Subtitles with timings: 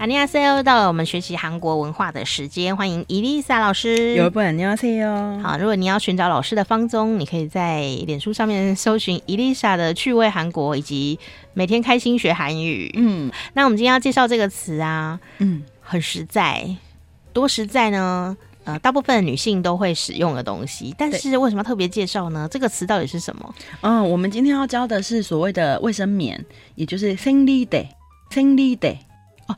[0.00, 4.14] 大家好，又到了我们学习韩国文化的时间，欢迎伊丽莎老师。
[4.14, 4.40] 有不？
[4.40, 4.74] 你好，
[5.42, 5.58] 好。
[5.58, 11.18] 如果你要寻找老师的方踪，你可以在脸书上面搜寻伊丽莎的趣味韩国，以及
[11.52, 12.90] 每天开心学韩语。
[12.96, 16.66] 嗯，那我们今天要介绍这个词啊，嗯，很实在，
[17.34, 18.34] 多实在呢？
[18.64, 22.48] 呃，大部分女性都会使用的东西，但是为什么要特别介绍呢？
[22.50, 23.54] 这个词到底是什么？
[23.82, 26.42] 嗯，我们今天要教的是所谓的卫生棉，
[26.74, 27.86] 也就是生理带，
[28.30, 28.74] 生理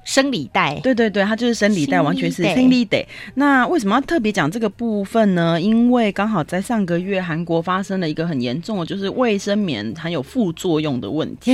[0.05, 3.07] 生理带，对对对，它就是生理带，完全是生理带。
[3.35, 5.61] 那为什么要特别讲这个部分呢？
[5.61, 11.53] 因为刚好在上个月，韩国发生了一个很严重的，就是卫生棉含有副作用的问题，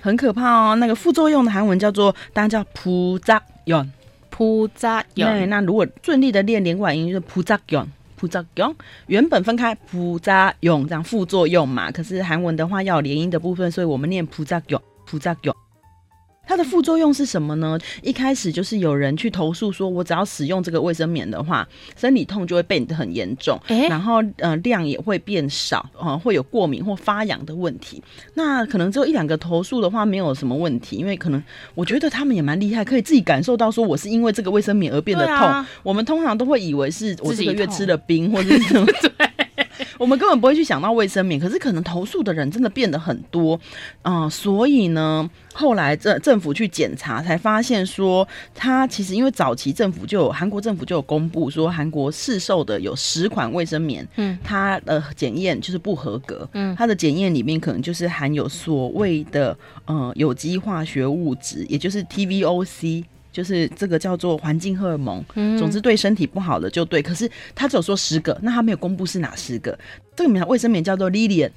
[0.00, 0.76] 很可怕哦。
[0.76, 3.90] 那个副作用的韩文叫做，当然叫普扎永，
[4.28, 5.48] 普扎永。
[5.48, 7.86] 那如果顺利的练连贯音，就是普扎永。
[8.16, 15.56] 普扎勇原本分开普扎勇这样副作用嘛，可是韩文的话要连音的部分，所以我们念普扎勇普扎勇。
[16.46, 17.78] 它的副作用是什么呢？
[18.02, 28.02] 一开始就是有人去投诉说，我只要使用这个卫生棉的话，生理痛就会变得很严重，欸、然后呃量也会变少，啊、呃、会有过敏或发痒的问题。
[28.34, 31.40] 那可能只有一两个投诉的话，没有什么问题，因为可能
[31.76, 35.36] 我觉得他们也蛮厉害，可以自己感受到说我是因为这个卫生棉而变得痛。
[35.36, 38.86] 啊、我们通常都会以为是我这个月吃了冰或者是什么。
[39.84, 39.86] 对。
[39.98, 43.58] 我们根本不会去想到卫生棉，可是可能投诉的人真的变得很多，
[44.02, 59.56] 嗯、呃，所以呢，后来政政府去检查，才发现说，它其实因为早期政府就有韩国政府就有公布说，韩国市售的有十款卫生棉，嗯，它的检验就是不合格，嗯，它的检验里面可能就是含有所谓的
[59.86, 63.04] 呃有机化学物质，也就是 TVOC。
[63.32, 67.00] 就是这个叫做环境荷尔蒙，嗯，总之对身体不好的就对。
[67.00, 69.78] 可是他只有说十个，那他没有公布是哪十个。
[70.16, 71.50] 这个名卫生棉叫做 Lilian。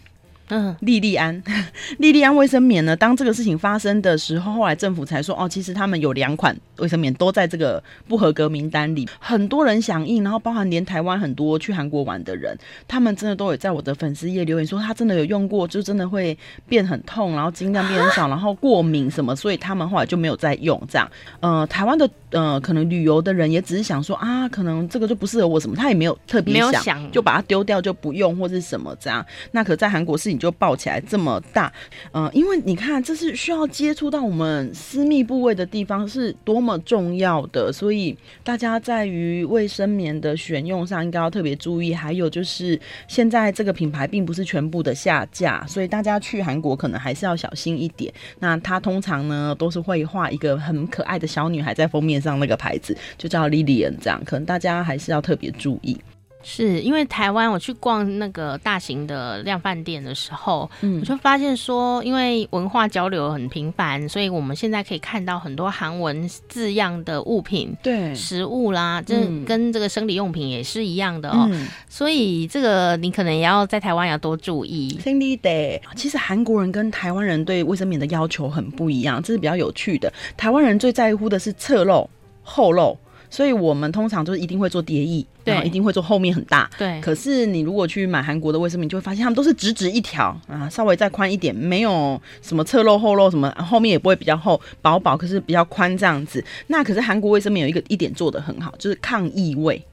[0.56, 1.42] 嗯，莉莉安，
[1.98, 2.96] 莉莉安卫生棉呢？
[2.96, 9.10] 当这个事情发生的时候，后来政府才说，哦，其实他们有两款卫生棉都在这个不合格名单里。
[9.18, 12.56] 很多人响应，然后包含连台湾很多去韩国玩的人，
[12.88, 16.38] 他们真的都有在我的粉丝页留言说，他真的有用过，就真的会
[16.68, 21.10] 变很痛，然后经量变少，然后过敏什么，所以他们后来就没有再用这样。
[21.40, 29.26] 呃，台湾的呃，可能旅游的人也只是想说啊，可能这个就不适合我什么，他也没有特别想，想就把它丢掉就不用或是什么这样。
[29.52, 31.72] 那可在韩国事情就爆起来这么大，
[32.12, 41.94] 嗯、呃，因为你看，这是需要接触到我们私密部位的地方，是多么重要的，所以大家在于卫生棉的选用上应该要特别注意。
[41.94, 48.12] 还有就是，现在这个品牌并不是全部的下架，所以大家去韩国可能还是要小心一点。
[48.40, 55.96] 那它通常呢都是会画一个很可爱的小女孩在封面上，那个牌子就叫 Lilian 这样，可能大家还是要特别注意。
[56.44, 71.48] 是因为台湾，我去逛那个大型的量贩店的时候，嗯，我就发现说，因为文化交流很频繁，所以我们现在可以看到很多韩文字样的物品，对，食物啦，这跟这个生理用品也是一样的哦。
[71.52, 75.00] 嗯、所以这个你可能也要在台湾要多注意。
[75.02, 80.12] 生理带，其实韩国人跟台湾人对卫生棉的要求很不一样，这是比较有趣的。
[80.36, 82.10] 台湾人最在乎的是侧漏、
[82.44, 82.98] 后漏。
[83.34, 87.02] 所以我们通常就是一定会做叠翼，对，一定会做后面很大，对。
[87.02, 96.46] 可是你如果去买韩国的卫生棉，就会发现他们都是直直一条啊，稍微再宽一点，没有什么侧漏后漏什么，后面也不会比较厚，薄薄，可是比较宽这样子。
[96.68, 99.84] 那可是韩国卫生棉有一个一点做的很好，就是抗异味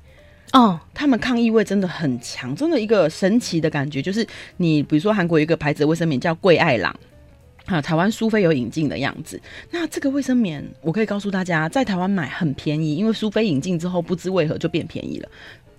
[0.53, 4.27] 哦，他们抗异味真的很强，真的一个神奇的感觉，就是
[4.59, 6.95] 你比如说韩国有一个牌子的卫生棉叫贵爱郎。
[7.71, 9.41] 啊，台湾苏菲有引进的样子。
[9.71, 15.29] 那这个卫生棉，我可以告诉大家，在台湾买很便宜，因为苏菲引进之后，不知为何就变便宜了。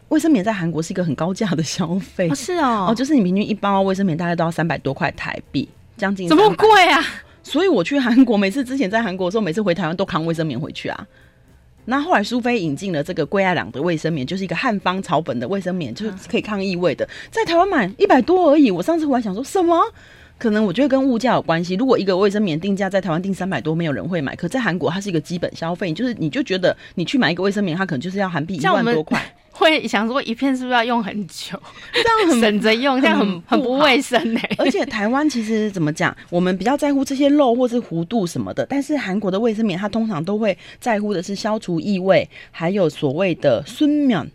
[0.09, 2.29] 卫生棉在韩国是一个很高价的消费。
[2.29, 5.67] 哦，是哦，哦，就是你平均一包卫生棉大概都要三百多块台币，
[5.97, 6.27] 将近。
[6.27, 7.01] 怎么贵啊？
[7.43, 11.07] 所以我去韩国，每次之前在韩国的时候，每次回台湾都扛卫生棉回去啊。
[11.85, 18.69] 那后来苏菲引进了这个贵爱朗的卫生棉，就是一个汉方草本的卫生棉，就是可以抗异味的，在台湾买一百多而已。
[18.69, 19.81] 我上次回来想说什么？
[20.41, 21.75] 可能我觉得跟物价有关系。
[21.75, 24.35] 如果一个卫生棉定价在台湾定三百多，没有人会买。
[24.35, 29.23] 可在韩国，它是一个基本消费，就是你就觉得你去买一个卫生棉，它可能就是要韩币一万多块。
[29.51, 31.61] 会想说一片是不是要用很久？
[31.93, 34.55] 这样很省着用，这样很很不卫生呢、欸。
[34.57, 44.25] 而且台湾其实怎么讲，我们比较在乎这些肉或是弧度什么的，但是韩国的卫生棉它通常都会在乎的是消除异味，还有所谓的순면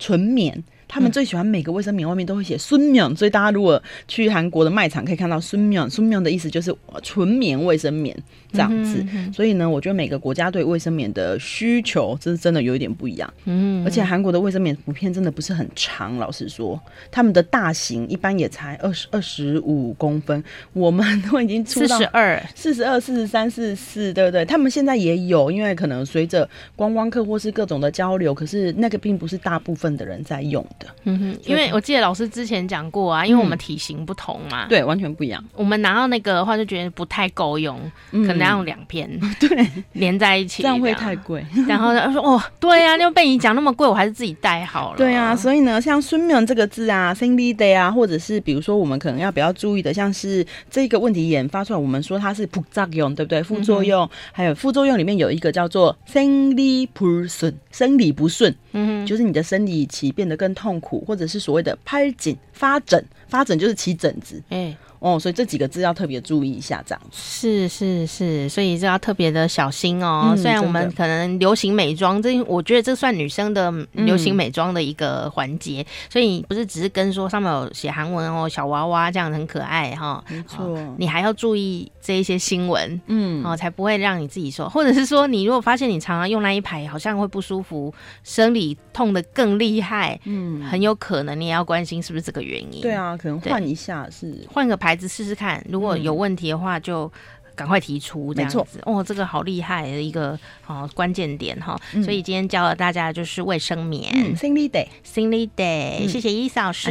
[0.00, 0.64] 纯棉。
[0.92, 8.14] 他们最喜欢每个卫生棉外面都会写孙敏所以大家如果去韩国的卖场可以看到孙敏孙敏的意思就是纯棉卫生棉
[8.52, 9.02] 这样子。
[9.32, 13.32] 所以呢我觉得每个国家对卫生棉的需求这是真的有一点不一样。
[13.46, 13.82] 嗯。
[13.86, 16.78] 而且韩国的卫生棉普遍真的不是很长老实说。
[17.10, 20.44] 他们的大型一般也才二十二十五公分。
[20.74, 22.38] 我们都已经出到二。
[22.54, 24.44] 四十二四十三四十四对不对？
[24.44, 26.46] 他们现在也有因为可能随着
[26.76, 30.62] 观光客或是各种的交流可是那个并不是大部分的人在用。
[31.04, 35.42] 嗯哼，因为我记得老师之前讲过啊，因为我们体型不同嘛，对，完全不一样。
[35.54, 37.78] 我们拿到那个的话，就觉得不太够用，
[38.10, 39.08] 可能要用两片，
[39.40, 41.44] 对，连在一起，这样会太贵。
[41.68, 53.42] 然后他说：“哦，对啊，又被你讲那么贵，我还是自己带好了。”对啊，所以呢，像“孙明”这个字啊，“生理 day” 啊，或者是比如说我们可能要比较注意的，像是这个问题研发出来，我们说它是副作用，对不对？
[53.42, 60.71] 副作用，还有副作用里面有一个叫做“生理不顺”，生理不顺，嗯，就是你的生理期变得更痛。
[60.72, 61.04] 痛苦。
[61.06, 70.28] 或者是所谓的拍紧发疹，发疹就是起疹子，哎、哦，所以这几个字要特别注意一下，这样是是是，所以这要特别的小心哦。
[70.30, 80.22] 嗯、虽然我们可能流行美妆，这我觉得这算女生的流行美妆的一个环节，嗯、所以不是只是跟说上面有写韩文哦，小娃娃这样很可爱哈。
[80.28, 92.80] 没错、哦，你还要注意这一些新闻，嗯，哦，才不会让你自己说，或者是说你如果发现你常常用那一排好像会不舒服，生理痛的更厉害，嗯，很有可能你也要关心是不是这个原因。
[92.80, 94.91] 对啊，可能换一下是换个牌。
[94.92, 97.10] 孩子试试看，如果有问题的话，就
[97.56, 98.78] 赶快提出这样子。
[98.84, 101.80] 嗯、哦，这个好厉害的一个哦关键点哈。
[101.94, 104.12] 嗯、所以今天教了大家就是卫生棉。
[104.14, 106.90] 嗯，Singly Day，Singly Day，、嗯、谢谢伊嫂老师。